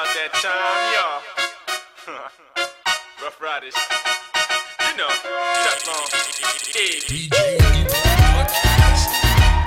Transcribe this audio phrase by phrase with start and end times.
[0.00, 2.16] about that time, y'all.
[3.22, 3.74] Ruff Ryders.
[4.88, 5.08] You know,
[5.64, 6.08] Chuck Long.
[6.72, 7.00] Hey.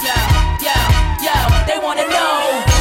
[0.02, 0.18] Yo,
[0.66, 0.78] yo,
[1.22, 2.73] yo, they wanna know.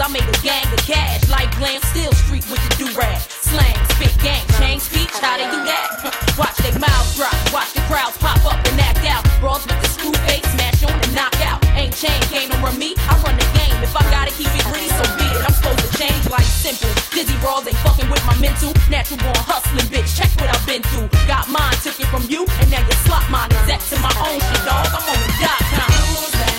[0.00, 1.28] I made a gang of cash.
[1.28, 3.20] Like glam, still street with the do-rag.
[3.20, 6.08] Slang, spit, gang, change speech, how they do that?
[6.40, 9.20] Watch they mouths drop, watch the crowds pop up and act out.
[9.44, 11.60] Brawls with the screw face, smash on and knock out.
[11.76, 13.76] Ain't chain, game run me, I run the game.
[13.84, 15.44] If I gotta keep it greedy, so be it.
[15.44, 16.88] I'm supposed to change like simple.
[17.12, 18.72] Dizzy brawls ain't fucking with my mental.
[18.88, 20.16] Natural born hustling, bitch.
[20.16, 21.12] Check what I've been through.
[21.28, 23.52] Got mine, took it from you, and now you slot mine.
[23.68, 24.88] Exact to my own shit, dog.
[24.96, 26.49] I'm on the dot com.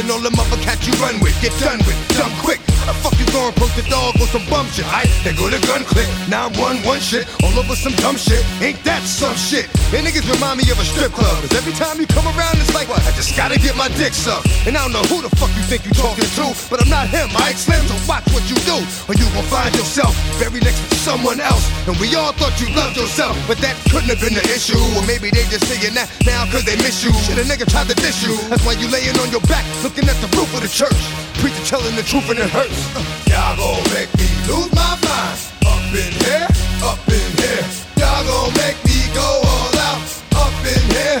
[0.00, 1.89] And all the mother cats you run with, get done with,
[4.72, 4.86] shit?
[4.86, 8.42] Alright, they go to gun click, 911 shit, all over some dumb shit.
[8.62, 9.66] Ain't that some shit?
[9.92, 11.34] And niggas remind me of a strip club.
[11.42, 13.02] Cause every time you come around, it's like, what?
[13.02, 14.46] I just gotta get my dick sucked.
[14.66, 17.10] And I don't know who the fuck you think you talking to, but I'm not
[17.10, 18.78] him, Mike Slim, so watch what you do.
[19.10, 21.66] Or you gon' find yourself buried next to someone else.
[21.90, 24.78] And we all thought you loved yourself, but that couldn't have been the issue.
[24.94, 27.12] Or maybe they just saying that now cause they miss you.
[27.26, 28.38] Shit, a nigga tried to diss you.
[28.48, 31.00] That's why you laying on your back, looking at the roof of the church.
[31.42, 32.78] Preacher telling the truth and it hurts.
[33.26, 35.38] Y'all gon' make me lose my mind.
[35.66, 36.48] Up in here,
[36.84, 37.64] up in here.
[37.98, 40.02] Y'all gon' make me go all out.
[40.36, 41.19] Up in here,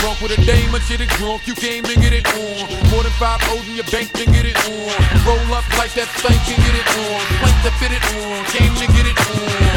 [0.00, 1.46] drunk with a dame and shit it drunk.
[1.46, 2.64] You came to get it on.
[2.90, 4.94] More than five O's in your bank to get it on.
[5.26, 7.20] Roll up like that thing can get it on.
[7.42, 8.38] Plank to fit it on.
[8.54, 9.68] Came to get it on.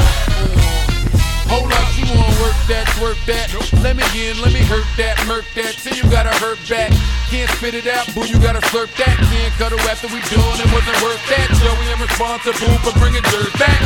[1.51, 3.51] Hold up, you wanna work that, work that.
[3.83, 5.75] Let me in, let me hurt that, murk that.
[5.75, 6.95] Say you gotta hurt back.
[7.27, 9.19] Can't spit it out, boo, you gotta slurp that.
[9.19, 11.51] Can't cut her after we done, it wasn't worth that.
[11.59, 13.83] Joey, I'm responsible for bringing dirt back.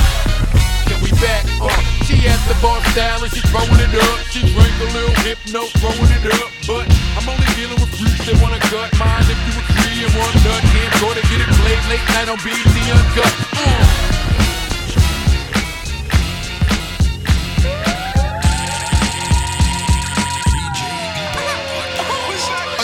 [0.86, 1.42] Can we back?
[1.58, 4.18] Uh, she asked the boss style and she throwing it up.
[4.30, 6.50] She drank a little hypno, throwing it up.
[6.70, 6.86] But
[7.18, 9.26] I'm only dealing with freaks that wanna cut mine.
[9.26, 12.38] If you agree and one nut, can't go to get it played late night on
[12.46, 12.62] BET
[12.94, 13.34] Uncut.
[13.58, 14.06] Uh.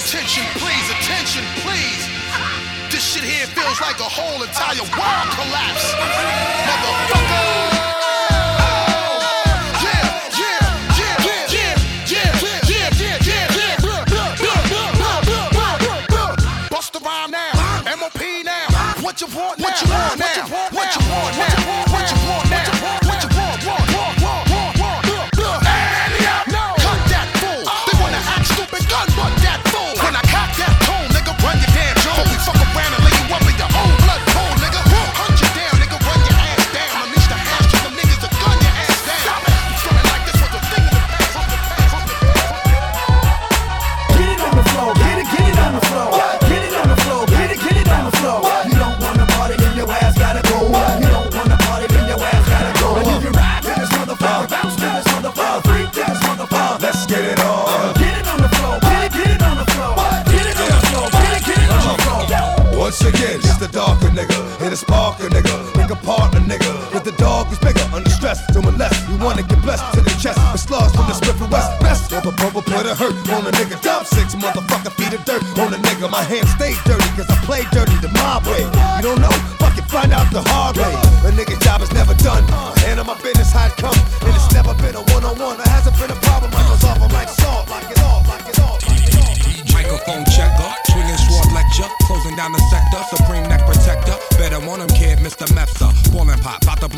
[0.01, 2.03] Attention, please, attention, please.
[2.89, 5.94] This shit here feels like a whole entire world collapse.
[6.65, 7.60] Motherfucker!
[65.11, 66.71] Parker nigga, nigga partner nigga.
[66.93, 68.95] But the dog is bigger, under stress, to molest.
[69.09, 71.67] You wanna get blessed to the chest, with slugs from the Smith and West.
[71.81, 73.75] Best of a bubble put a hurt on a nigga.
[73.81, 76.09] Dump six motherfucker feet of dirt on a nigga.
[76.09, 78.63] My hands stay dirty, cause I play dirty the mob way.
[78.63, 79.35] You don't know?
[79.59, 80.95] Fuck it, find out the hard way.
[81.27, 81.59] A nigga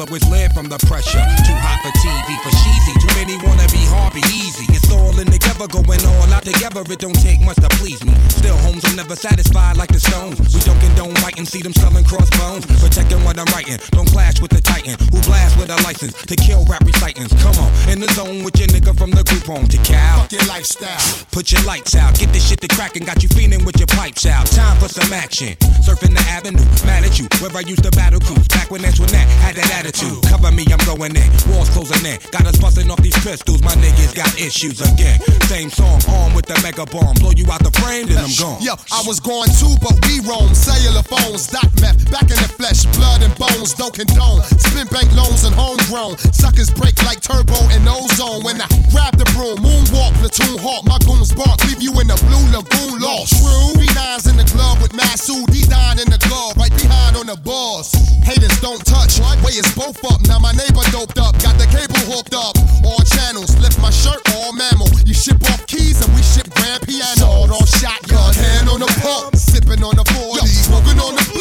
[0.03, 1.19] Cola was lead from the pressure.
[1.45, 2.93] Too high for TV, for cheesy.
[2.97, 4.65] Too many wanna be hard, be easy.
[4.73, 6.81] It's all in the together, going all out together.
[6.87, 8.13] It don't take much to please me.
[8.29, 10.39] Still, homes, I'm never satisfied like the Stones.
[10.53, 12.65] We don't condone writing, see them selling crossbones.
[12.79, 16.35] Protecting what I'm writing, don't clash with the Titan who blast with a license to
[16.35, 17.33] kill rap recitants.
[17.41, 20.21] Come on, in the zone with your nigga from the group home to Cal.
[20.21, 21.25] Fuck your lifestyle.
[21.31, 24.25] Put your lights out, get this shit to crackin', got you feeling with your pipes
[24.25, 24.45] out.
[24.47, 25.55] Time for some action.
[25.83, 28.47] Surfing the avenue, mad at you, where I used to battle cruise.
[28.47, 30.23] Back when that's when that had that attitude.
[30.27, 31.29] Cover me, I'm going in.
[31.49, 32.21] Walls closing in.
[32.29, 35.19] Got us busting off these pistols, my niggas got issues again.
[35.49, 37.17] Same song, armed with the mega bomb.
[37.17, 38.61] Blow you out the frame, then I'm gone.
[38.61, 40.53] Yo, I was going too, but we roam.
[40.53, 44.45] Cellular phones, dot meth, back in the flesh, blood and bones, don't condone.
[44.61, 46.21] Spin bank loans and homegrown.
[46.31, 48.45] Suckers break like turbo and ozone.
[48.45, 52.17] When I grab the broom, moonwalk, platoon hawk, my goons bark, leave you in the
[52.29, 53.33] blue lagoon lost.
[53.41, 57.37] True, B9's in the glove with Masu, D9 in the glove, right behind on the
[57.41, 57.91] balls.
[58.21, 60.21] Haters don't touch, way is both up.
[60.29, 62.57] Now my neighbor doped up, got the cable hooked up.
[62.83, 64.89] All channels, lift my shirt, all mammal.
[65.05, 67.15] You ship off keys and we ship grand piano.
[67.15, 71.32] Sword on shotgun, hand on the pump, sipping on the 40, smoking on the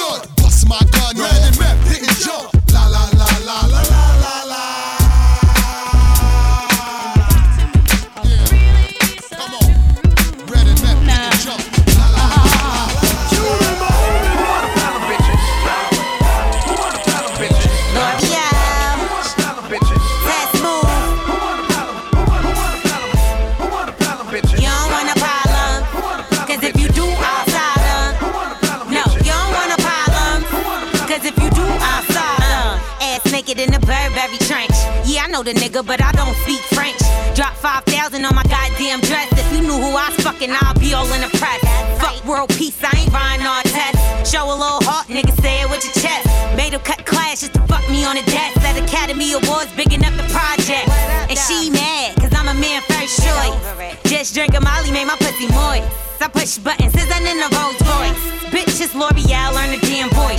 [34.30, 34.76] in trench.
[35.04, 36.98] Yeah, I know the nigga, but I don't speak French.
[37.34, 39.26] Drop 5,000 on my goddamn dress.
[39.32, 41.60] If you knew who I was fucking, I'll be all in the press.
[41.98, 44.30] Fuck world peace, I ain't buying all tests.
[44.30, 46.26] Show a little heart, nigga, say it with your chest.
[46.56, 48.60] Made him cut class just to fuck me on the desk.
[48.62, 50.86] At Academy Awards, bigging up the project.
[51.26, 53.58] And she mad, cause I'm a man first choice.
[54.06, 55.88] Just drinking Molly made my pussy moist.
[56.22, 58.22] I push buttons, isn't in the Rolls Royce.
[58.54, 60.38] Bitch, it's L'Oreal, learn the damn voice.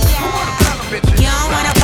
[1.20, 1.83] You don't want a problem.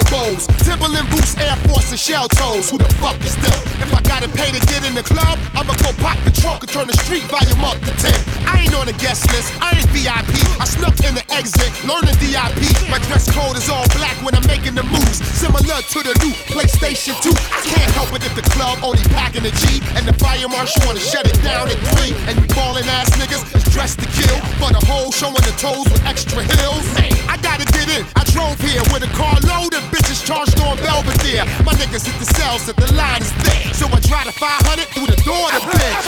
[0.31, 0.47] elbows.
[0.63, 2.69] Timberland boots, Air Force, and shell toes.
[2.69, 3.59] Who the fuck is them?
[3.81, 6.71] If I gotta pay to get in the club, I'ma go pop the trunk and
[6.71, 8.13] turn the street volume up to 10.
[8.47, 10.31] I ain't on the guest list, I ain't VIP.
[10.59, 12.63] I snuck in the exit, learning DIP.
[12.89, 15.19] My dress code is all black when I'm making the moves.
[15.35, 17.31] Similar to the new PlayStation 2.
[17.31, 19.81] I can't help it if the club only packing a G.
[19.97, 22.13] And the fire marshal wanna shut it down at 3.
[22.29, 24.37] And you ballin' ass niggas is dressed to kill.
[24.61, 26.85] For the whole showing the toes with extra heels.
[27.27, 28.05] I gotta get in.
[28.15, 31.45] I drove here with a car load of bitches charged on Belvedere.
[31.65, 33.73] My niggas hit the cells if the line is thick.
[33.73, 36.05] So I drive the 500 through the door to bitch.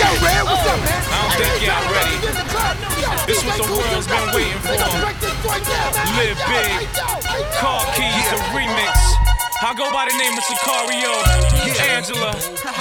[0.00, 1.02] Yo, Red, what's up, man?
[1.06, 2.16] I don't think y'all ready.
[3.26, 4.74] This was the world's been waiting for.
[6.18, 6.90] Live big.
[7.58, 8.98] Car keys, a remix.
[9.62, 11.22] I go by the name of Sicario,
[11.86, 12.34] Angela,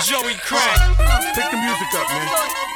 [0.06, 0.82] Joey Crack.
[1.36, 2.26] Pick the music up, man.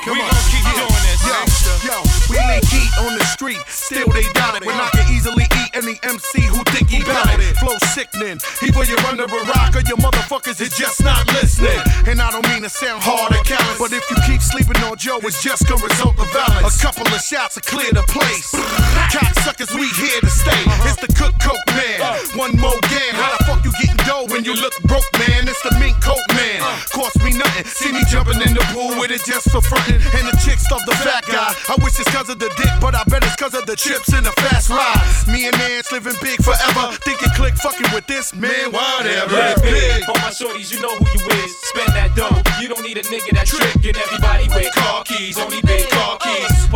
[0.05, 1.25] Come We gon' keep doing this.
[1.25, 1.41] Yo,
[1.81, 1.97] yo,
[2.29, 4.65] we leak heat on the street, still they doubt it.
[4.65, 7.57] When I can easily eat any MC who think he bout it.
[7.57, 11.81] Flow sickening, either you're under a rock or your motherfuckers is just not listening.
[12.05, 14.95] And I don't mean to sound hard or callous, but if you keep sleeping on
[14.97, 16.77] Joe, it's just gonna result of violence.
[16.77, 18.53] A couple of shots to clear the place.
[19.09, 20.61] Cocksuckers, we here to stay.
[20.69, 20.93] Uh-huh.
[20.93, 22.01] It's the cook coke man.
[22.05, 22.21] Uh.
[22.37, 23.17] One more game.
[23.17, 25.49] How the fuck you getting dough when you look broke, man?
[25.49, 26.61] It's the mink coat man.
[26.61, 26.77] Uh.
[27.15, 27.65] Cost me nothing.
[27.65, 30.01] See me jumping in the pool with it just for frontin'.
[30.17, 31.53] And the chicks love the fat guy.
[31.69, 34.11] I wish it's cause of the dick, but I bet it's cause of the chips
[34.13, 34.99] and the fast ride.
[35.27, 36.91] Me and Nance living big forever.
[37.03, 39.35] Think it click fucking with this man, whatever.
[39.35, 40.03] Live big.
[40.09, 41.51] All my shorties, you know who you is.
[41.71, 42.35] Spend that dough.
[42.59, 43.75] You don't need a nigga that trick.
[43.85, 46.67] And everybody with car keys, only big car keys.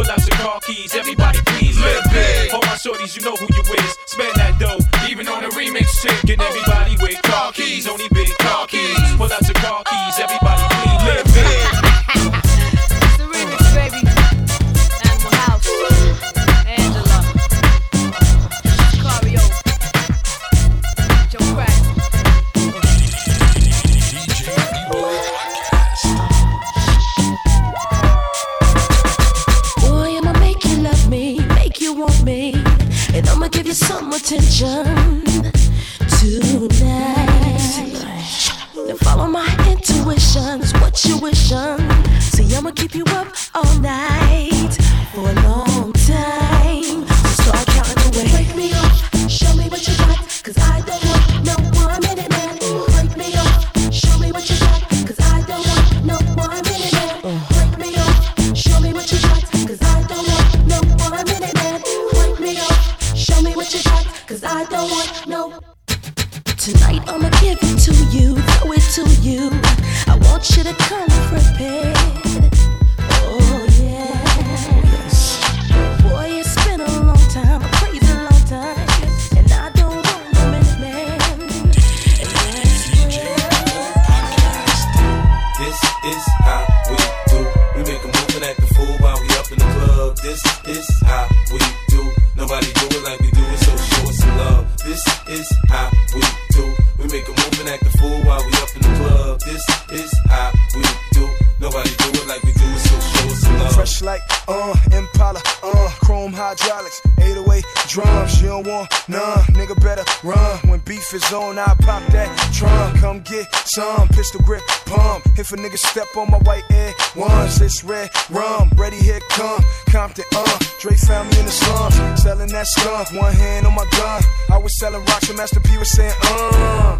[109.08, 110.58] None, nigga better run.
[110.70, 113.00] When beef is on, I pop that trunk.
[113.00, 115.26] Come get some pistol grip pump.
[115.38, 118.72] If a nigga step on my white air ones, it's red rum.
[118.76, 120.60] Ready, here come Compton, uh.
[120.80, 123.12] Dre found me in the slums, selling that skunk.
[123.14, 124.22] One hand on my gun.
[124.52, 127.00] I was selling rocks, and Master P was saying, uh.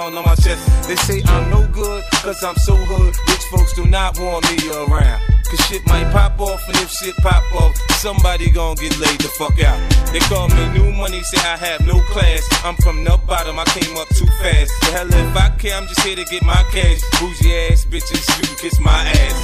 [0.01, 0.87] on my chest.
[0.87, 3.13] They say I'm no good, cause I'm so hood.
[3.29, 5.21] Rich folks do not want me around.
[5.45, 9.27] Cause shit might pop off, and if shit pop off, somebody gon' get laid the
[9.37, 9.79] fuck out.
[10.11, 12.47] They call me new money, say I have no class.
[12.63, 14.71] I'm from the bottom, I came up too fast.
[14.81, 17.01] The hell if I care, I'm just here to get my cash.
[17.19, 19.37] Bougie ass bitches, you can kiss my ass.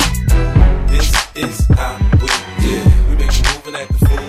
[0.90, 2.28] This is how we
[2.64, 2.82] do.
[3.10, 4.26] We make you move and act the fool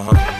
[0.00, 0.39] you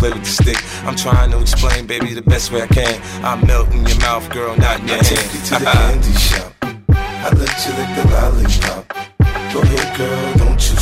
[0.01, 0.57] play with the stick.
[0.87, 2.99] I'm trying to explain, baby, the best way I can.
[3.23, 5.05] I melt in your mouth, girl, not in your I hand.
[5.05, 6.53] take you to the candy shop.
[6.89, 8.83] I let you lick the lollipop.
[9.53, 10.77] Go ahead, girl, don't you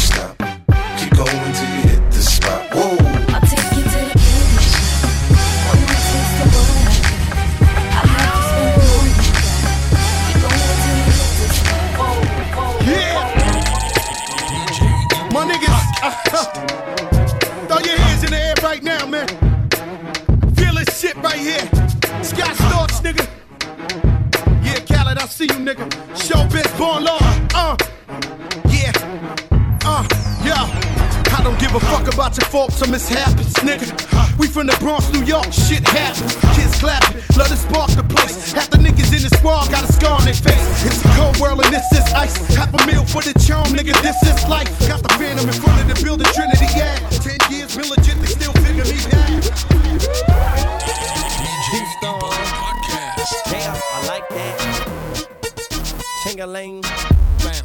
[56.39, 56.75] Ching-a-ling.
[56.75, 57.63] Nate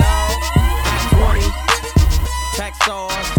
[0.00, 0.40] Dogg,
[0.88, 3.35] Hot 20, Track Stars.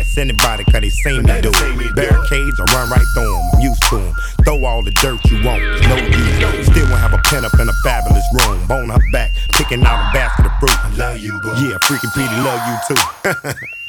[0.00, 1.94] Ask anybody, cause they seen me do it.
[1.94, 4.14] Barricades, I run right through them, I'm used to them.
[4.44, 6.66] Throw all the dirt you want, no use.
[6.66, 8.66] Still won't have a pen up in a fabulous room.
[8.66, 10.84] Bone her back, picking out a basket of fruit.
[10.84, 11.52] I love you, bro.
[11.54, 13.00] Yeah, freaking Petey love you too.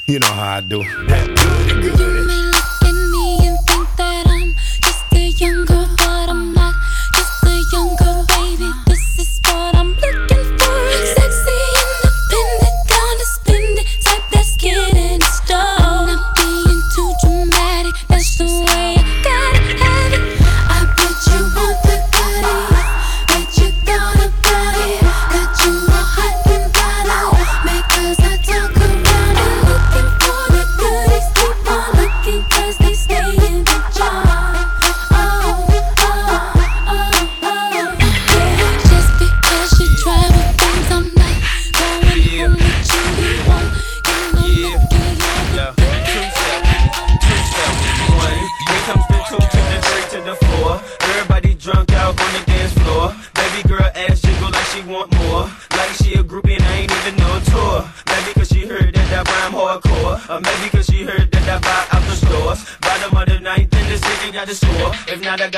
[0.13, 0.81] you know how I do.
[0.81, 2.20] at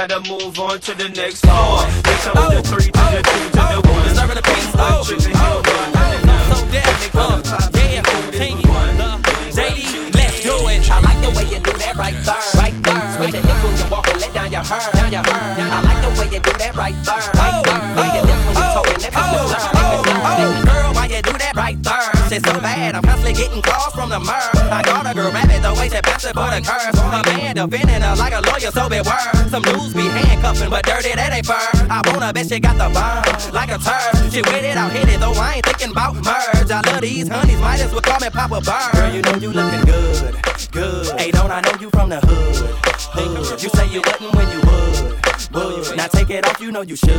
[0.08, 1.82] gotta move on to the next floor.
[2.04, 2.62] They come the oh.
[2.62, 2.93] three
[22.34, 24.50] Shit so bad, I'm constantly getting calls from the mur.
[24.74, 26.98] I got a girl rabbit, the way she bounce it for the curves.
[26.98, 29.30] A man defending her like a lawyer, so beware.
[29.54, 31.62] Some dudes be handcuffing, but dirty, that ain't fur.
[31.94, 34.34] I wanna bet she got the burn, like a turd.
[34.34, 36.72] She with it, I'll hit it, though I ain't thinking about merge.
[36.74, 38.92] I love these honeys, might as well call me Papa Bird.
[38.98, 40.34] Girl, you know you looking good,
[40.72, 41.20] good.
[41.20, 42.66] Hey, don't I know you from the hood?
[43.14, 43.62] Hood.
[43.62, 44.93] You say you wouldn't when you would.
[45.54, 45.96] Would.
[45.96, 47.14] Now take it off, you know you should.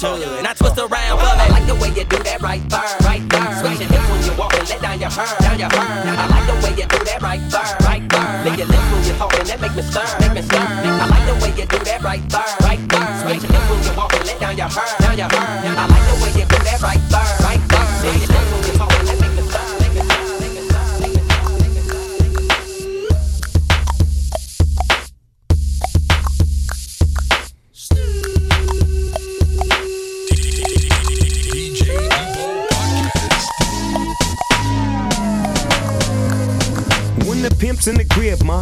[0.00, 0.42] Should.
[0.42, 1.44] Now twist around for me.
[1.44, 3.52] I like the way you do that right there, right there.
[3.60, 6.16] Switch your hips when you walk and let down your hair, down your hair.
[6.16, 8.44] I like the way you do that right there, right there.
[8.44, 10.56] Lick your lips when you talking, that make me stir, make me stir.
[10.56, 13.08] I like the way you do that right there, right there.
[13.20, 15.76] Switch your hips when you walk and let down your hair, down your hair.
[15.76, 17.69] I like the way you do that right there, right there.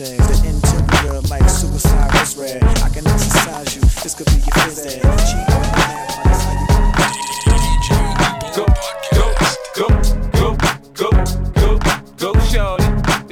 [0.00, 2.62] eggs, the interior like suicide was red.
[2.82, 5.00] I can exercise you, this could be your phys ed.
[5.24, 5.76] Cheat on the
[6.24, 6.42] that's
[8.56, 8.66] Go,
[9.14, 9.26] go,
[9.74, 9.88] go,
[10.94, 11.10] go,
[11.54, 11.70] go,
[12.16, 12.84] go, shorty.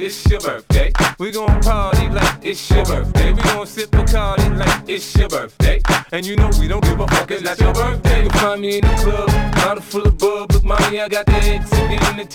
[0.03, 0.91] It's your birthday.
[1.19, 3.33] We gon' party like it's your birthday.
[3.33, 5.81] We gon' sip Bacardi like it's your birthday.
[6.11, 8.23] And you know we don't give a fuck, it's not your birthday.
[8.23, 10.51] You find me in the club, bottle full of bub.
[10.51, 11.74] Look, mommy, I got the X.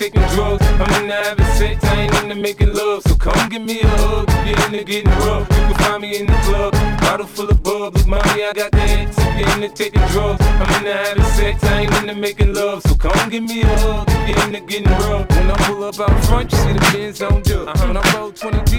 [0.01, 0.65] Taking drugs.
[0.65, 3.03] I'm into having sex, I ain't into making love.
[3.03, 5.47] So come give me a hug, if you're into getting rough.
[5.51, 7.93] You can find me in the club, bottle full of bub.
[7.93, 9.19] Look, mommy, I got the X.
[9.19, 10.41] I'm into taking drugs.
[10.41, 12.81] I'm into having sex, I ain't into making love.
[12.81, 15.29] So come give me a hug, if you're into getting rough.
[15.29, 17.77] When I pull up out front, you see the Benz on dub.
[17.81, 18.70] When I roll 20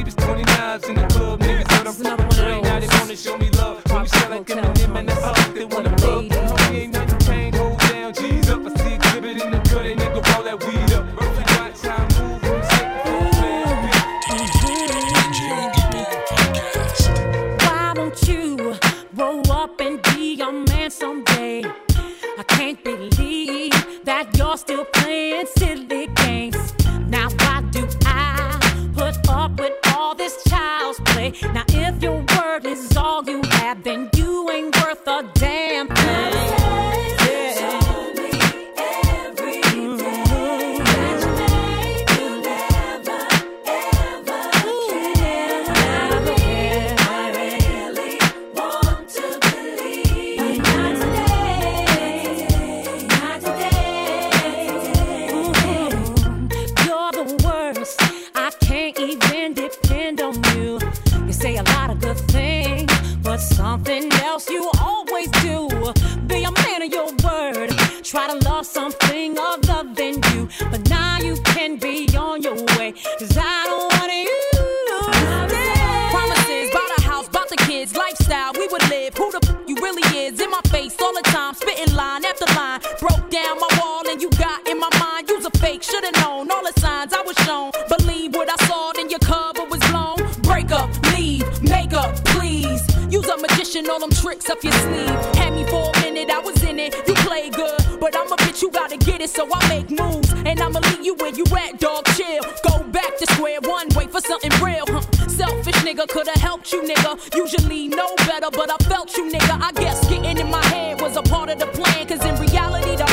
[100.63, 102.07] I'ma leave you where you at, dog.
[102.17, 102.43] Chill.
[102.69, 105.01] Go back to square one, wait for something real, huh?
[105.29, 107.13] Selfish nigga could've helped you, nigga.
[107.37, 109.61] Usually know better, but I felt you, nigga.
[109.61, 112.07] I guess getting in my head was a part of the plan.
[112.07, 113.12] Cause in reality, the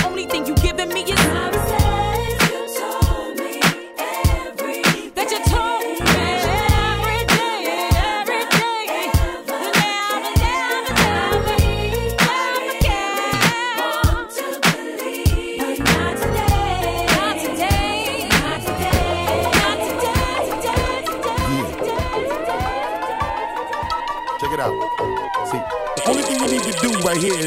[27.09, 27.39] right here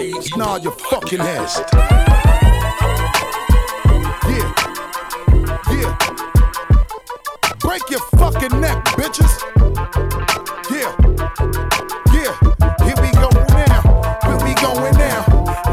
[0.00, 1.48] is nod your fucking head.
[4.24, 4.48] Yeah.
[5.70, 5.92] Yeah.
[7.58, 9.34] Break your fucking neck, bitches.
[10.70, 10.92] Yeah.
[12.16, 12.32] Yeah.
[12.86, 13.82] Here we go now.
[14.24, 15.22] Where we going now?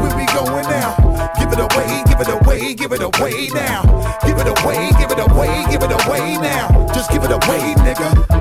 [0.02, 0.92] Where we going now?
[1.38, 3.82] Give it away, give it away, give it away now.
[4.26, 6.86] Give it away, give it away, give it away now.
[6.92, 8.37] Just give it away, nigga.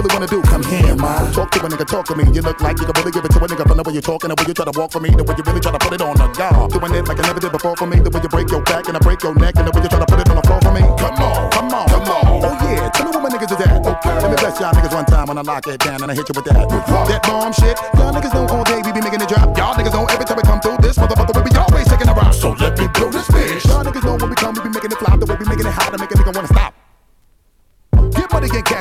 [0.00, 0.40] Really wanna do.
[0.42, 1.32] Come here, man.
[1.32, 2.24] Talk to a nigga, talk to me.
[2.32, 4.02] You look like you can really give it to a nigga from the way you're
[4.02, 5.78] talking, the way you try to walk for me, the way you really try to
[5.78, 6.72] put it on the guard.
[6.72, 8.88] Doing it like I never did before for me, the way you break your back
[8.88, 10.44] and I break your neck, and the way you try to put it on the
[10.48, 10.82] floor for me.
[10.96, 12.24] Come on, come on, come on.
[12.40, 13.76] Oh yeah, tell me where my niggas is at.
[13.84, 14.14] Okay.
[14.24, 16.28] Let me bless y'all niggas one time when I lock it down and I hit
[16.28, 16.68] you with that.
[16.68, 17.76] That bomb shit.
[18.00, 19.52] Y'all niggas know all day we be making it drop.
[19.56, 22.14] Y'all niggas know every time we come through this motherfucker we be always taking a
[22.16, 22.32] rock.
[22.32, 23.68] So let me blow this bitch.
[23.68, 24.36] Y'all niggas know when we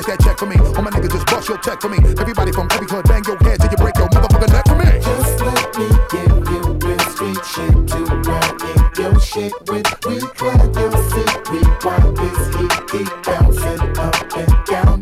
[0.09, 0.57] that check for me.
[0.57, 1.97] All my niggas just bust your check for me.
[2.17, 4.89] Everybody from every hood, bang your head till you break your motherfucking neck for me.
[4.97, 9.85] Just let me give you real street shit to ride in your shit with.
[10.05, 14.99] We clap your seat, we wipe this heat, keep bouncing up and down.